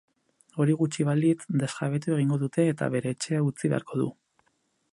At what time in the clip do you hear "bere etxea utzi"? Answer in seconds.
2.95-3.71